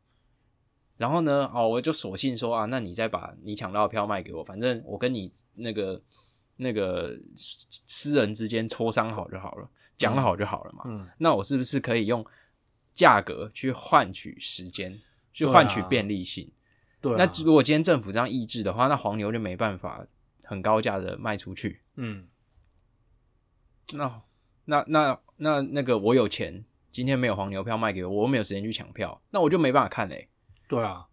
[0.97, 6.01] 然后呢，哦，我就索性说啊，那你再把你抢到的票卖给我，反正我跟你那个
[6.55, 10.83] 那个私人之间磋商好就好了，讲好就好了嘛。
[10.87, 12.25] 嗯，那我是不是可以用
[12.95, 14.99] 价格去换取时间，
[15.33, 16.49] 去换取便利性？
[17.01, 20.05] 对啊，那如果今天政府这样抑制的话，那黄牛就没办法
[20.43, 21.81] 很高价的卖出去。
[21.95, 22.27] 嗯，
[23.93, 24.21] 那
[24.65, 30.27] 那那那那个我有钱，今天没有黄牛票卖给我，我没有时间去抢票，那我就没办法看嘞、
[30.67, 31.07] 对啊，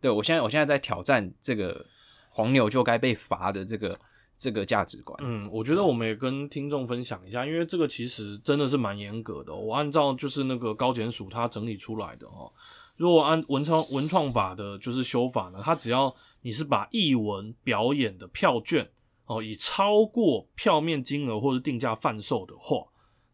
[0.00, 1.86] 对我现在我现在在挑战这个
[2.30, 3.98] 黄牛就该被罚的这个
[4.36, 5.16] 这个价值观。
[5.22, 12.52] 嗯，我觉得我们也跟听众分享一下，因为这个其实真的是蛮严格的哦、我按照就是那个高检署它整理出来的哦，
[12.96, 18.90] 如果按文创文创法的就是修法呢，它只要你是把艺文表演的票券
[19.26, 22.84] 哦，以超过票面金额或者定价贩售的话，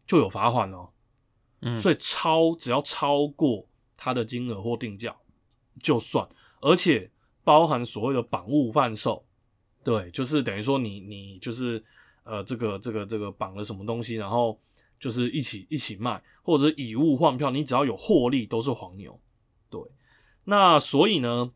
[0.07, 0.89] 就有罚款哦。
[1.61, 3.67] 嗯所以超只要超过
[3.97, 5.13] 它的金额或定价
[5.81, 6.25] 就算，
[6.61, 7.11] 而且
[7.43, 9.25] 包含所谓的绑物贩售，
[9.83, 11.83] 对，就是等于说你你就是
[12.23, 14.57] 呃这个这个这个绑了什么东西，然后
[14.97, 19.19] 就是一起一起卖，或者是以物换票，你只要有获利都是黄牛，对。
[20.49, 21.53] 那所以呢，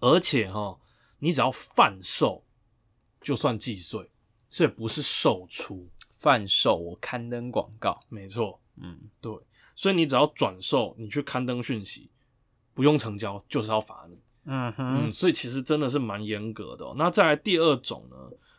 [0.00, 0.80] 而且哈，
[1.20, 2.44] 你只要贩售
[3.20, 4.10] 就算计税，
[4.48, 5.88] 所以不是售出，
[6.18, 8.60] 贩售我刊登广告，没错。
[8.76, 9.32] 嗯，对，
[9.76, 12.10] 所以你只要转售，你去刊登讯息，
[12.74, 14.18] 不用成交就是要罚你。
[14.46, 16.94] 嗯嗯，所以其实真的是蛮严格的、哦。
[16.98, 18.16] 那再来第二种呢，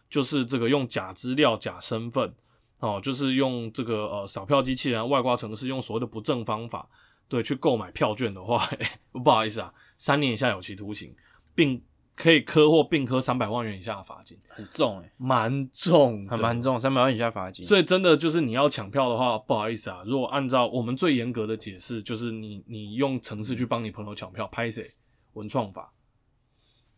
[0.09, 2.33] 就是这个用假资料、假身份，
[2.79, 6.87] 哦，就是用这个呃扫票机器人、外挂程式，用所谓的不正方法，
[7.27, 8.69] 对，去购买票券的话，
[9.23, 11.15] 不好意思啊，三年以下有期徒刑，
[11.55, 11.81] 并
[12.15, 17.65] 可以科或并科三百万元以下的罚金，很重哎、蛮重的，很蛮重，三百万以下罚金。
[17.65, 24.87] 所以真的就是你要抢票的话，不好意思啊，如果按照我们最严格的解释，就是你你用程式去帮你朋友抢票，拍谁
[25.33, 25.91] 文创法，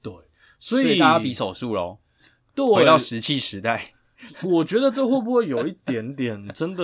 [0.02, 0.12] 对，
[0.60, 2.00] 所所以大家比手速喽，
[2.54, 3.95] 对，回到石器时代。
[4.44, 6.84] 我觉得这会不会有一点点真的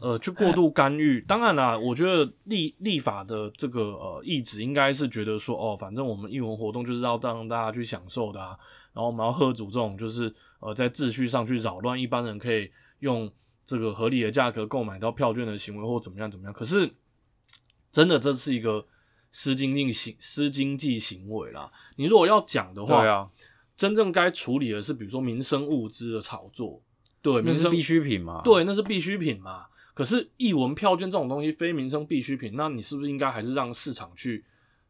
[0.00, 1.20] 呃去过度干预？
[1.28, 8.56] 当然啦，我觉得立立法的这个呃意旨应该是觉得说哦，反正我们艺文活动就是要让大家去享受的啊，
[8.92, 13.30] 然后我们要喝阻这种就是呃在秩序上去扰乱一般人可以用
[13.64, 16.52] 这个合理的价格购买到票券的行为或怎么样怎么样。
[16.52, 16.90] 可是
[17.92, 18.86] 真的这是一个
[19.30, 21.70] 私经济行私经济行为啦。
[21.96, 23.28] 你如果要讲的话，对啊，
[23.80, 26.82] 真正该处理的是比如说民生物资的炒作，
[27.22, 28.42] 对，民生必需品嘛。
[28.44, 29.68] 对，那是必需品嘛。
[29.94, 34.44] 可是译文票券这种东西非民生必需品，那你是不是应该还是让市场去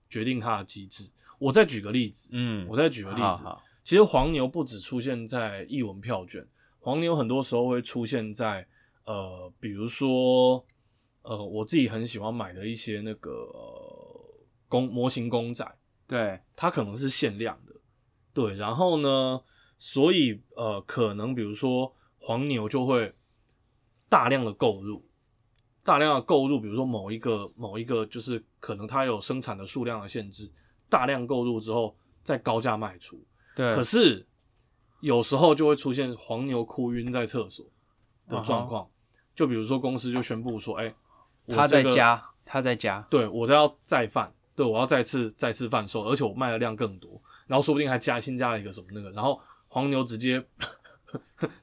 [0.09, 1.09] 决定它的机制？
[1.38, 6.44] 我再举个例子，嗯，我再举个例子，好好其实黄牛不只出现在译文票券，
[6.81, 8.66] 黄牛很多时候会出现在
[9.05, 10.66] 呃，比如说
[11.22, 15.64] 呃，我自己很喜欢买的一些那个、呃、公模型公仔，
[16.09, 17.69] 对，它可能是限量的，
[18.40, 19.40] 对，然后呢，
[19.79, 23.14] 所以呃，可能比如说黄牛就会
[24.09, 25.05] 大量的购入，
[25.83, 30.50] 大量的购入，比如说某一个某一个就是可能它有生产的数量的限制，
[30.88, 33.22] 大量购入之后再高价卖出，
[33.55, 34.26] 对，可是
[35.00, 37.66] 有时候就会出现黄牛哭晕在厕所
[38.29, 38.88] 的状况，
[39.35, 40.94] 就比如说公司就宣布说，哎、
[41.46, 50.40] 我他在这个加，他在家，对我要再贩，对我要再次再次贩售，而且我卖的量更多，然后说不定还加新加了一个什么那个，然后黄牛直接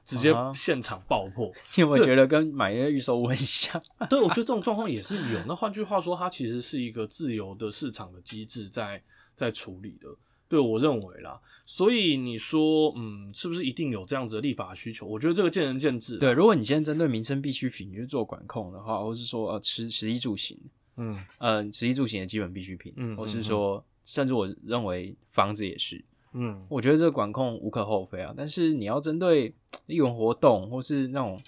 [0.04, 1.50] 直接现场爆破。
[1.76, 3.82] 你有没有觉得跟买那个预售屋很像？
[4.10, 5.40] 对，我觉得这种状况也是有。
[5.46, 9.02] 那换句话说，它其实是一个自由的市场的机制在
[9.34, 10.08] 在处理的。
[10.50, 15.06] 对我认为啦，所以你说，嗯，是不是一定有这样子的立法需求？
[15.06, 16.16] 我觉得这个见仁见智。
[16.16, 20.58] 对，，如果你今天针对民生必需品去做管控的话，或是说呃吃食衣住行，
[20.96, 28.32] 嗯呃食衣住行的基本必需品，嗯或是说甚至我认为房子也是，嗯我觉得这个管控无可厚非啊。
[28.34, 29.54] 但是你要针对
[29.86, 31.38] 艺文活动或是那种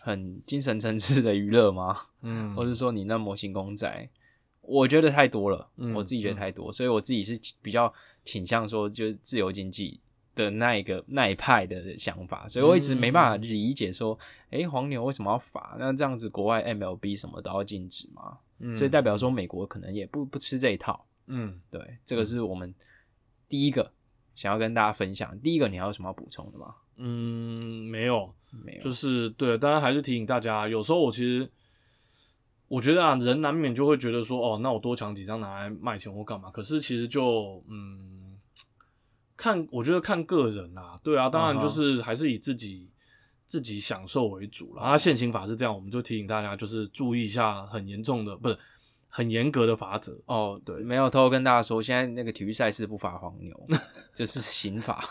[0.00, 1.94] 很精神层次的娱乐吗？
[2.22, 4.08] 嗯，或是说你那模型公仔，
[4.62, 7.92] 我觉得太多了，嗯我自己觉得太多，所以我自己是比较
[8.24, 10.00] 倾向说就是自由经济
[10.34, 14.18] 的那一个那一派的想法，所以我一直没办法理解说，
[14.50, 15.76] 诶、黄牛为什么要罚？
[15.78, 18.38] 那这样子国外 MLB 什么都要禁止吗？
[18.60, 21.04] 嗯所以代表说美国可能也不不吃这一套。
[21.26, 22.74] 嗯对，这个是我们
[23.48, 23.92] 第一个
[24.34, 25.38] 想要跟大家分享。
[25.40, 26.74] 第一个你还有什么要补充的吗？
[26.96, 28.34] 嗯没有，
[28.64, 31.50] 没有，就是对，当然还是提醒大家，有时候我其实
[32.68, 36.50] 我觉得啊，人难免就会觉得说，哦，那我多抢几张拿来卖钱或干嘛。
[36.50, 38.38] 可是其实就嗯，
[39.36, 42.88] 看，我觉得看个人啦，对啊，当然就是还是以自己
[43.46, 44.82] 自己享受为主了。
[44.82, 48.58] 啊，现行法是这样，我们就提醒大家，就是注意一下很严重的，不是
[49.16, 50.14] 很严格的法则。
[50.26, 53.58] 哦，对没有偷偷跟大家说，现在那个体育赛事不罚黄牛，
[54.14, 55.02] 就是刑法，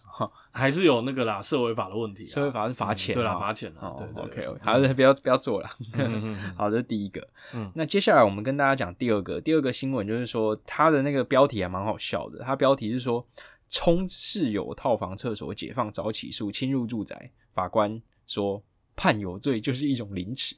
[0.52, 2.28] 还是有那个啦，社会法的问题啊。
[2.28, 3.80] 社会法是罚钱嘛，对啦，罚钱啦。
[3.80, 5.70] 哦对对对 OK，还是不要不要做了。
[6.58, 7.26] 好，这是第一个。
[7.54, 12.40] 嗯那接下来我们跟大家讲第二个，第二个新闻就是说，它的那个标题还蛮好笑的。
[12.44, 13.26] 它标题是说，
[13.70, 18.62] 冲室友套房厕所解放早起诉，侵入住宅，法官说
[18.94, 20.54] 判有罪就是一种凌迟。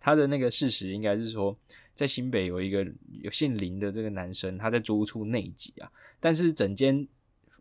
[0.00, 1.56] 他的那个事实应该是说，
[1.98, 2.86] 在新北有一个
[3.22, 7.04] 有姓林的这个男生，他在租屋处内挤啊，但是整间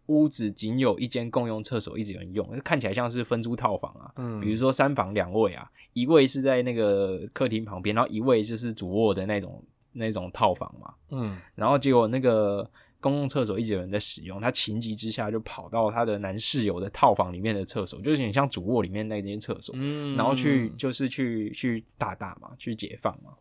[0.06, 4.14] 屋子仅有一间共用厕所，一直有人用，看起来像是分租套房啊。
[4.18, 10.94] 嗯，比如说三房两卫啊，一卫是在那个客厅旁边，然后一卫就是主卧的那种那种套房嘛。
[11.10, 12.70] 嗯然后结果那个
[13.00, 23.32] 公共厕所一直有人在使用，他情急之下就跑到他的男室友的套房里面的厕所，就是很像主卧里面那间厕所，嗯，然后去就是去去大大嘛，去解放嘛。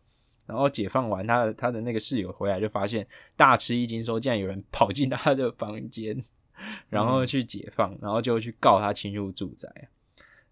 [0.47, 3.05] 然后解放完，他的他的那个室友回来就发现
[3.35, 6.17] 大吃一惊，说竟然有人跑进他的房间，
[6.89, 9.69] 然后去解放，然后就去告他侵入住宅。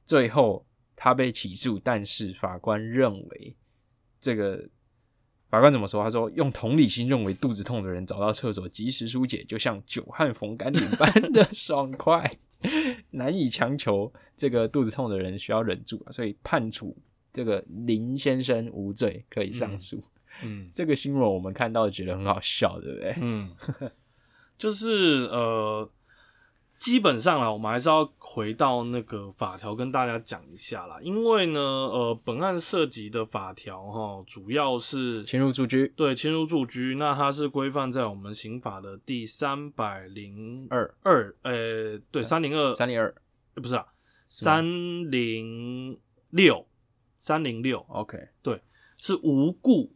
[0.06, 0.64] 最后
[0.96, 3.56] 他被起诉，但是法官认为
[4.20, 4.68] 这个
[5.50, 6.04] 法官怎么说？
[6.04, 12.38] 他说用同理心认为肚子痛的人找到厕所及时疏解，就像久旱逢甘霖般 的爽快，
[13.12, 16.96] 难以强求这个肚子痛的人需要忍住啊，所以判处
[17.36, 20.02] 这个林先生无罪，可以上诉。
[20.42, 23.16] 嗯 这个新闻我们看到觉得很好笑，对不对？
[23.22, 23.52] 嗯，
[24.58, 25.90] 就是呃，
[26.78, 43.08] 基本上啊，我们还是要回到那个法条跟大家讲一下啦，因为呢，呃，本案涉及的法条哈，主要是侵入住居对侵入住居，那它是规范在我们刑法的第三百零二二，呃，对，三零二，三零二
[43.56, 43.86] 呃不是啊，
[44.28, 44.66] 三
[45.10, 45.98] 零
[46.32, 46.68] 六，
[47.26, 48.62] 三零六，OK，对
[49.00, 49.92] 是无故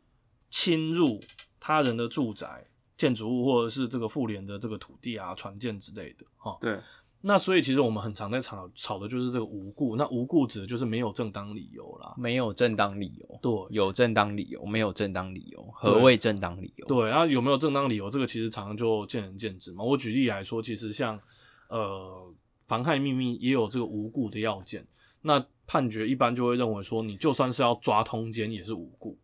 [0.49, 1.19] 侵入
[1.59, 2.65] 他人的住宅、
[2.97, 6.57] 建筑物或者是这个妇联的这个土地啊、船舰之类的哈。
[6.59, 6.79] 对，
[7.21, 12.15] 那所以其实我们很常在吵吵的就是这个无故，那无故指的就是没有正当理由啦。
[12.17, 16.87] 没有正当理由，对有正当理由，没有正当理由，何谓正当理由？
[16.87, 19.83] 对，然后有没有正当理由，这个其实常常就见仁见智嘛。
[19.83, 21.19] 我举例来说，其实像
[21.67, 22.33] 呃
[22.65, 24.83] 妨害秘密也有这个无故的要件，
[25.21, 29.15] 那判决一般就会认为说，你就算是要抓通奸也是无故。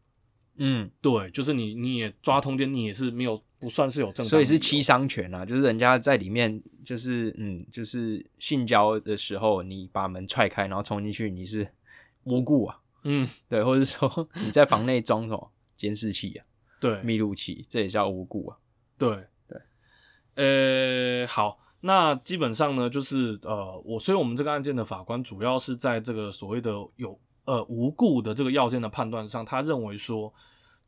[0.58, 11.68] 嗯，对，就是你你也抓通奸，你也是没有不算是有正当，所以是七伤拳啊，就是人家在里面，就是嗯，就是性交的时候，你把门踹开，然后冲进去，你是
[12.26, 16.46] 无故啊，嗯，对，或者说 你在房内装什么监视器啊、
[16.80, 18.58] 对密录器，这也叫无故啊。
[19.00, 19.60] 对对，
[20.36, 30.34] 呃，好，那基本上呢，就是呃，我所以我们这个案件的法官主要是在这个所谓的有呃无故的这个要件的判断上，他认为说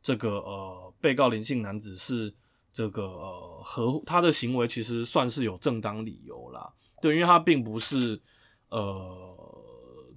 [0.01, 2.33] 这个呃被告林姓男子是
[2.73, 6.67] 这个呃合他的行为其实算是有正当理由啦，
[6.99, 8.19] 对，因为他并不是
[8.69, 9.05] 呃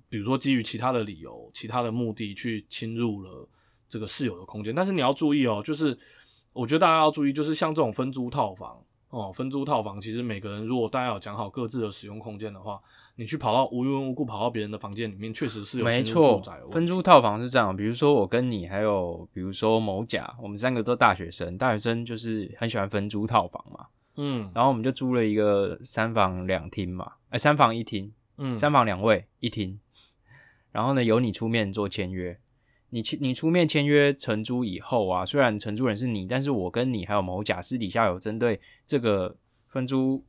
[0.09, 3.47] 比如说基于其他的理由、其他的目的去侵入了
[3.87, 5.99] 这个室友的空间，但是你要注意哦，就是
[6.55, 12.81] 我觉得大家要注意，就是像这种分租套房哦，分租套房，其实每个人如果大家有讲好各自的使用空间的话，
[13.17, 24.51] 你去跑到无缘无故跑到别人的房间里面，确实是有没错分租套房是这样，比如说我跟你，还有比如说某甲，我们三个都大学生，大学生就是很喜欢分租套房嘛，嗯。
[24.55, 28.57] 然后我们就租了一个三房两厅嘛，哎、三房一厅，嗯。
[28.57, 29.79] 三房两卫一厅，
[30.71, 32.39] 然后呢由你出面做签约，
[32.91, 39.35] 你签你出面签约承租以后啊，虽然承租人是你，但是我跟你还有某甲私底下有针对这个
[39.69, 40.25] 分租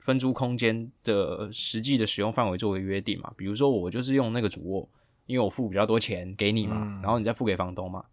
[0.00, 4.88] 分租空间的实际的使用范围作为约定嘛，比如说我就是用那个主卧，
[5.26, 8.04] 因为我付比较多钱给你嘛，嗯然后你再付给房东嘛，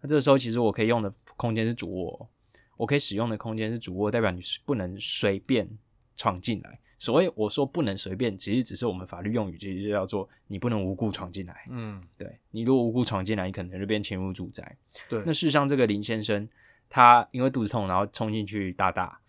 [0.00, 2.28] 那这个时候其实我可以用的空间是主卧，
[2.76, 5.68] 我可以使用的空间是主卧，代表你是不能随便
[6.16, 6.78] 闯进来。
[6.98, 11.66] 所谓我说不能随便，其实只是我们法律用语，其实就叫做你不能无故闯进来。
[11.70, 14.76] 嗯对你如果无故闯进来，你可能就变侵入住宅。
[15.08, 16.48] 对那事实上，这个林先生
[16.88, 19.20] 他因为肚子痛，然后冲进去大大，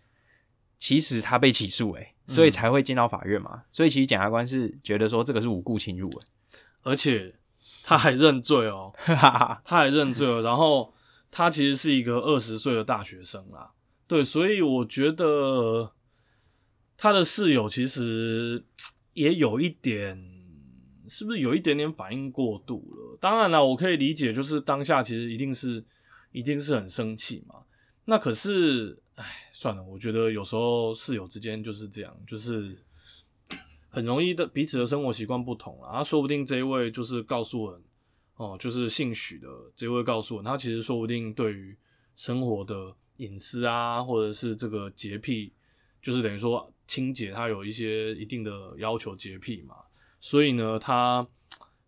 [0.78, 3.64] 其实他被起诉诶，所以嗯才会进到法院嘛。
[3.72, 6.26] 所以其实检察官是觉得说这个是无故侵入诶，
[6.82, 7.34] 而且
[7.82, 9.62] 他还认罪哦，哈哈哈。
[9.64, 10.94] 他还认罪了，然后
[11.30, 13.72] 他其实是一个二十岁的大学生啦，
[14.06, 15.92] 对，所以我觉得
[16.96, 18.64] 他的室友其实
[19.14, 20.16] 也有一点，
[21.08, 23.18] 是不是有一点点反应过度了？
[23.20, 25.82] 当然了，我可以理解，就是当下其实一定是
[26.32, 27.62] 一定是很生气嘛。
[28.04, 32.76] 那可是哎算了，我觉得有时候室友之间就是这样，就是
[33.88, 36.04] 很容易的彼此的生活习惯不同啊。
[36.04, 37.80] 说不定这一位就是告诉我，
[38.36, 41.76] 哦，就是姓许的这位告诉我，他其实说不定对于
[42.14, 45.52] 生活的隐私啊，或者是这个洁癖，
[46.02, 49.74] 就是等于说清洁，他有一些一定的要求洁癖嘛。
[50.20, 51.26] 所以呢，他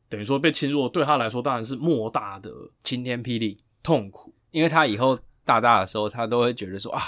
[0.09, 2.51] 等于说被侵入，对他来说当然是莫大的
[2.85, 7.03] 晴天霹雳，痛苦，因为他以后大大的时候，他都会觉得说啊，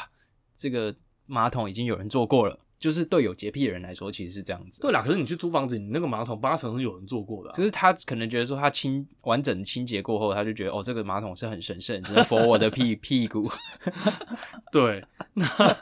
[0.57, 0.95] 这个
[1.27, 2.59] 马桶已经有人坐过了。
[2.79, 4.81] 就是对有洁癖的人来说，其实是这样子。
[4.81, 7.51] 对啦，可是你去租房子，你那个马桶八成是有人做过的。
[7.53, 13.51] 只是他可能觉得说，他清完整清洁过后，他就觉得哦，这个马桶是很神圣，只能佛我的屁 屁股。
[14.73, 15.77] 对，那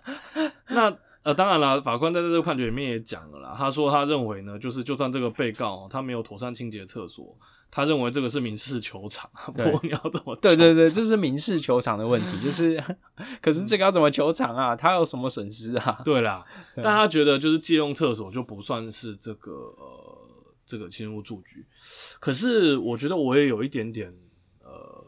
[0.71, 0.99] 那。
[1.29, 3.55] 呃，当然了，法官在这个判决里面也讲了啦。
[3.55, 7.37] 他说，他认为呢，就是就算这个被告他没有妥善清洁厕所，
[7.71, 9.31] 他认为这个是民事球场。
[9.55, 10.35] 不过你要怎么？
[10.37, 12.43] 对对对，这是民事球场的问题。
[12.43, 12.83] 就是，
[13.43, 14.75] 可是这个要怎么球场啊？
[14.75, 16.01] 他有什么损失啊？
[16.03, 16.43] 对啦，
[16.77, 20.19] 但他觉得就是借用厕所就不算是这个呃
[20.65, 21.67] 这个侵入住居。
[22.21, 24.11] 可是我觉得我也有一点点
[24.63, 25.05] 呃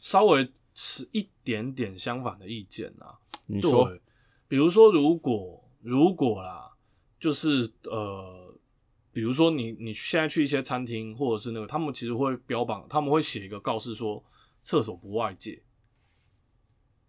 [0.00, 3.12] 稍微持一点点相反的意见啊。
[3.44, 3.92] 你说。
[4.48, 6.72] 比如说，如果如果啦，
[7.20, 8.54] 就是呃，
[9.12, 14.24] 比如说你你现在去一些餐厅，或者是那个，他们其实会标榜，他们会写一个告示说，
[14.62, 15.62] 厕所不外借。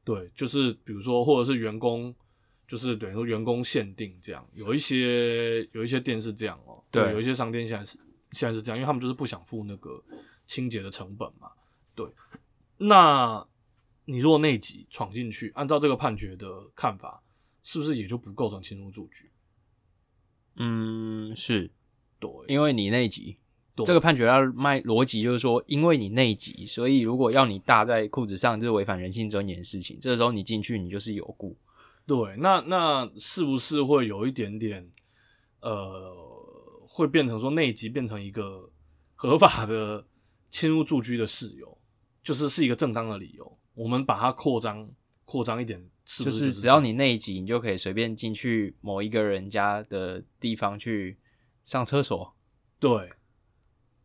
[0.04, 2.14] 对，就是比如说，或者是员工，
[2.68, 7.98] 就是等于说员工限定这样，有一些有一些店是这样哦，对，有一些商店现在是
[8.32, 10.04] 现在是这样，因为他们就是不想付那个
[10.46, 11.52] 清洁的成本嘛。
[11.96, 12.06] 对，
[12.78, 13.48] 那
[14.06, 17.24] 你如果内急闯进去，按照这个判决的看法。
[17.64, 19.32] 是不是也就不构成侵入住居？
[20.56, 21.72] 嗯，是
[22.20, 23.38] 对，因为你内急，
[23.86, 29.98] 这个判决要卖逻辑就是说，因为你内急，所以如果要你搭在裤子上，就是违反人性尊严的事情。
[30.02, 31.58] 这个时候你进去，你就是有故。
[32.06, 34.90] 对，那那是不是会有一点点，
[35.62, 36.14] 呃，
[36.88, 38.70] 会变成说内急变成一个
[39.16, 40.06] 合法的
[40.50, 41.78] 侵入住居的事由，
[42.22, 43.58] 就是是一个正当的理由。
[43.76, 44.90] 我们把它扩张
[45.24, 45.90] 扩张一点。
[46.18, 51.16] 就是只要你内急，你就可以随便进去某一个人家的地方去
[51.64, 52.34] 上厕所。
[52.80, 53.12] 对，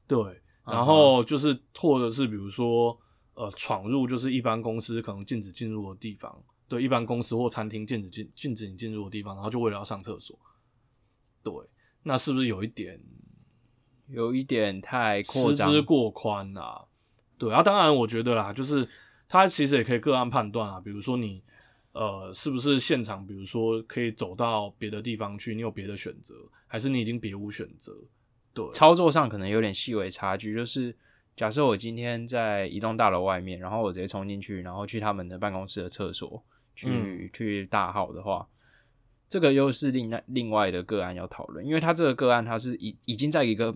[0.06, 3.00] 对，然后就是或者是比如说
[3.32, 10.38] 呃闯入就是一般公司可能禁止进入的地方，对，一般公司或餐厅禁止进禁止你进入的地方，然后就为了要上厕所。
[11.42, 11.54] 对，
[12.02, 13.00] 那是不是有一点
[14.08, 16.84] 有一点太失之过宽啊？
[17.38, 18.86] 对啊，当然我觉得啦，就是
[19.26, 21.42] 他其实也可以个案判断啊，比如说你。
[21.94, 23.24] 呃，是不是现场？
[23.24, 26.34] 比如说可以走到别的地方去，你有别的选择，
[26.66, 27.96] 还是你已经别无选择？
[28.52, 30.52] 对，操作上可能有点细微差距。
[30.56, 30.92] 就是
[31.36, 36.42] 假设我今天在一栋大楼外面，然后我直接冲进去，然后去他们的办公室的厕所
[36.74, 38.44] 去去大号的话，
[39.30, 43.72] 这个又是另另外的个案要讨论，因为他这个个案他是已已经在一个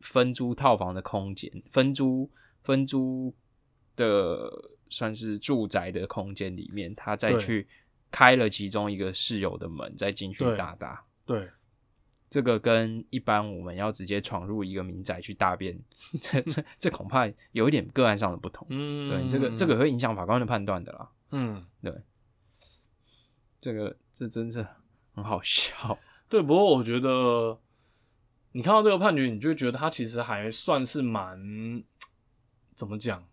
[0.00, 2.28] 分租套房的空间，分租
[2.64, 3.32] 分租
[3.94, 4.50] 的。
[4.90, 7.66] 算是住宅的空间里面，他再去
[8.10, 11.04] 开了其中一个室友的门，再进去大大。
[11.24, 11.48] 对，
[12.28, 15.78] 这个跟一般我们要直接闯入一个民宅去大便，
[16.20, 18.66] 这这 这恐怕有一点个案上的不同。
[18.70, 21.08] 嗯，对，这个这个会影响法官的判断的啦。
[21.30, 21.94] 嗯，对，
[23.60, 24.66] 这个这真是
[25.14, 25.96] 很好笑。
[26.28, 27.60] 对，不过我觉得
[28.52, 31.84] 你看到这个判决，你就觉得他其实还算是蛮
[32.74, 33.24] 怎么讲？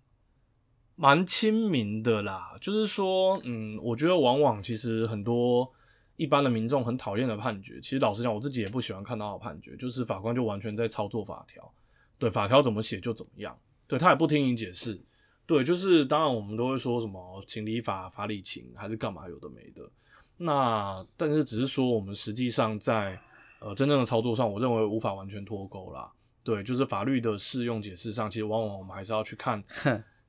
[0.99, 5.71] 蛮亲民的啦，就是说，嗯，我觉得往往其实很多
[6.15, 11.71] 一般的民众很讨厌的判决，其实老实讲，我自己也不喜欢看到的判决，就是法官就完全在操作法条，
[12.17, 13.55] 对，法条怎么写就怎么样，
[13.87, 14.99] 对他也不听你解释，
[15.45, 19.87] 对，就是当然我们都会说什么情理法，法理情，还是干嘛有的没的，
[20.37, 23.19] 那但是只是说我们实际上在
[23.59, 26.11] 呃真正的操作上，我认为无法完全脱钩啦，
[26.43, 29.63] 对，就是法律的适用解释上，其实往往我们还是要去看。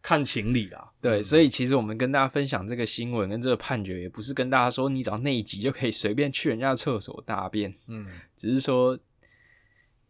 [0.01, 8.99] 看情理啦，对，所以其实我们跟大家分享这个新闻跟这个判决，也不是跟大家说你只要内急就可以随便去人家厕所大便，嗯，只是说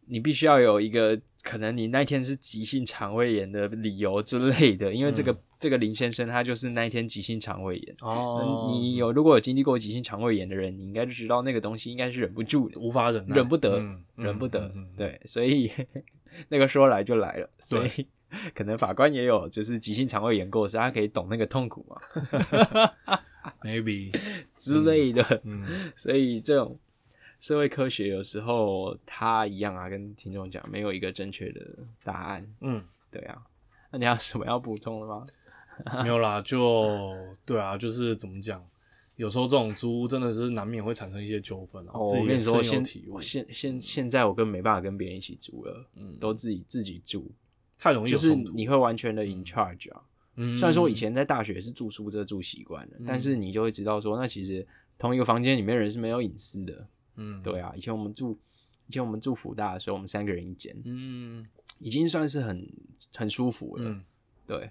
[0.07, 7.97] 你必须要有一个可能你那天是急性肠胃炎的理由之类的，因为这个这个林先生他就是那一天急性肠胃炎。
[8.01, 13.83] 哦，你有如果有经历过急性肠胃炎的人，你应该就知道那个东西应该是忍不住的，无法忍，忍不得，
[14.17, 15.73] 忍不得，对，所以
[16.49, 18.07] 那个说来就来了，所以。
[18.55, 22.93] 可能法官也有，就是急性肠胃炎过世，他可以懂那个痛苦嘛？
[23.63, 24.13] Maybe
[24.57, 25.41] 之类的。
[25.45, 26.79] 嗯，所以这种
[27.41, 31.61] 社会科学有时候它一样啊，跟听众讲没有一个正确的
[32.05, 32.47] 答案。
[32.61, 33.43] 嗯，对啊。
[33.91, 35.27] 那你有什么要补充的吗？
[36.03, 37.15] 没有啦，就
[37.47, 38.63] 对啊，就是怎么讲，
[39.17, 41.93] 有时候这种租屋真的是难免会产生一些纠纷啊。
[41.95, 47.31] 哦，我跟你说，现体悟，现现现在我根本没办法跟别人一起租了，嗯，都自己自己住，
[47.79, 48.35] 太容易就是。
[48.35, 50.03] 你会完全的 in charge 啊。
[50.41, 54.65] 嗯虽然说以前在大学是住宿舍住习惯了，但是你就会知道说，那其实
[54.97, 56.87] 同一个房间里面人是没有隐私的。
[57.17, 58.39] 嗯对啊，以前我们住
[58.87, 61.45] 以前我们住福大的时候，我们三个人一间，嗯
[61.81, 62.69] 已经算是很
[63.17, 63.89] 很舒服了。
[63.89, 64.05] 嗯
[64.47, 64.71] 对，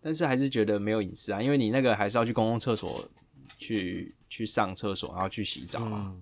[0.00, 3.08] 但是还是觉得没有隐私啊，因为你那个还是要去公共厕所
[3.56, 6.14] 去去上厕所，然后去洗澡啊。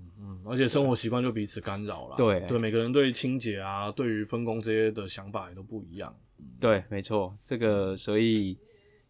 [0.45, 2.17] 而且生活习惯就彼此干扰了。
[2.17, 6.15] 对对，每个人对清洁啊，对于分工这些的想法也都不一样。
[6.59, 8.57] 对，没错，这个所以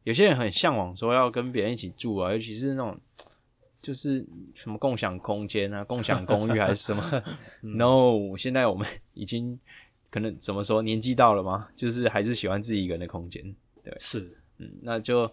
[0.04, 2.98] 有些人很向往说要跟别人一起住啊，尤其是那种
[3.80, 7.22] 就是什么共享空间啊、共享公寓还是什么。
[7.62, 9.58] no，现在我们已经
[10.10, 11.68] 可能怎么说，年纪到了吗？
[11.76, 13.42] 就是还是喜欢自己一个人的空间。
[13.82, 15.30] 对是，嗯，那就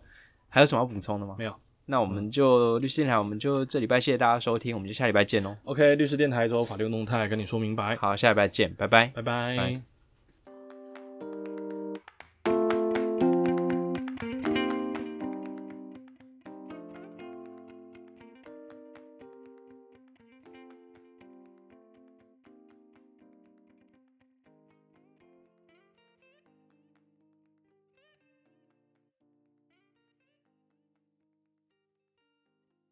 [0.47, 1.35] 还有什么要补充的吗？
[1.37, 1.55] 没有。
[1.87, 5.55] 那我们就律师电台，我们就这礼拜谢谢大家收听，我们就下礼拜见喽。
[5.63, 7.95] OK，律师电台之后法律动态跟你说明白。
[7.95, 9.07] 好，下礼拜见，拜拜。
[9.15, 9.57] 拜拜。
[9.57, 9.96] 拜